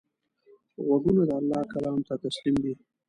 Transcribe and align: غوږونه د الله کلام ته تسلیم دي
غوږونه 0.85 1.21
د 1.29 1.31
الله 1.39 1.61
کلام 1.73 1.99
ته 2.07 2.13
تسلیم 2.23 2.55
دي 2.63 2.73